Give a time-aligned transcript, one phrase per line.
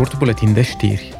[0.00, 1.12] scurt buletin de știri.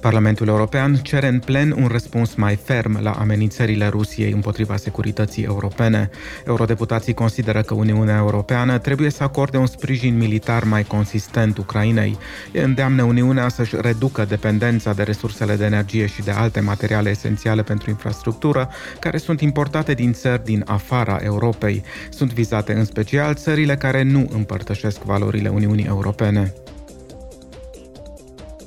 [0.00, 6.10] Parlamentul European cere în plen un răspuns mai ferm la amenințările Rusiei împotriva securității europene.
[6.46, 12.18] Eurodeputații consideră că Uniunea Europeană trebuie să acorde un sprijin militar mai consistent Ucrainei.
[12.52, 17.90] Îndeamnă Uniunea să-și reducă dependența de resursele de energie și de alte materiale esențiale pentru
[17.90, 18.70] infrastructură,
[19.00, 21.82] care sunt importate din țări din afara Europei.
[22.10, 26.52] Sunt vizate în special țările care nu împărtășesc valorile Uniunii Europene.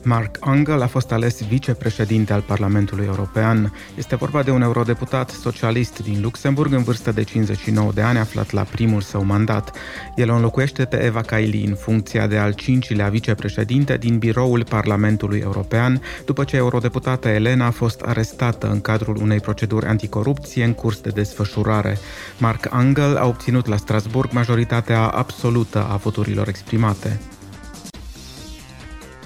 [0.08, 3.74] Mark Angel a fost ales vicepreședinte al Parlamentului European.
[3.98, 8.52] Este vorba de un eurodeputat socialist din Luxemburg în vârstă de 59 de ani, aflat
[8.52, 9.76] la primul său mandat.
[10.16, 15.40] El o înlocuiește pe Eva Kaili în funcția de al cincilea vicepreședinte din biroul Parlamentului
[15.40, 21.00] European, după ce eurodeputata Elena a fost arestată în cadrul unei proceduri anticorupție în curs
[21.00, 21.98] de desfășurare.
[22.38, 27.20] Mark Angel a obținut la Strasburg majoritatea absolută a voturilor exprimate.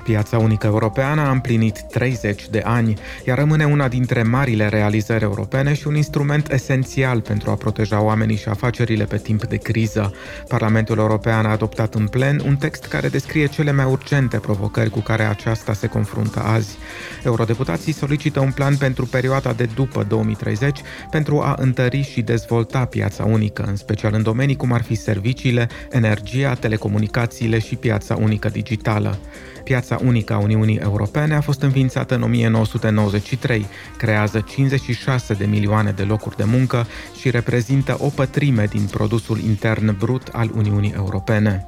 [0.04, 2.94] Piața unică europeană a împlinit 30 de ani,
[3.26, 8.36] iar rămâne una dintre marile realizări europene și un instrument esențial pentru a proteja oamenii
[8.36, 10.14] și afacerile pe timp de criză.
[10.48, 15.00] Parlamentul European a adoptat în plen un text care descrie cele mai urgente provocări cu
[15.00, 16.78] care aceasta se confruntă azi.
[17.24, 23.24] Eurodeputații solicită un plan pentru perioada de după 2030 pentru a întări și dezvolta piața
[23.24, 29.20] unică, în special în domenii cum ar fi serviciile, energia, telecomunicațiile și piața unică digitală.
[29.64, 33.66] Piața unică a Uniunii Europene a fost înființată în 1993,
[33.98, 36.88] creează 56 de milioane de locuri de muncă
[37.20, 41.68] și reprezintă o pătrime din produsul intern brut al Uniunii Europene.